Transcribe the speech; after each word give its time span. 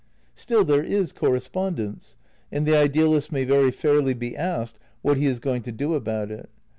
Still 0.33 0.63
there 0.63 0.83
is 0.83 1.13
correspondence, 1.13 2.15
and 2.51 2.65
the 2.65 2.75
idealist 2.75 3.31
may 3.31 3.43
very 3.45 3.69
fairly 3.69 4.15
be 4.15 4.35
asked 4.35 4.79
what 5.03 5.17
he 5.17 5.27
is 5.27 5.39
going 5.39 5.61
to 5.61 5.71
do 5.71 5.93
about 5.93 6.31
it. 6.31 6.49